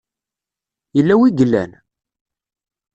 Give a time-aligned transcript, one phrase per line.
[0.97, 1.71] Yella wi i yellan?.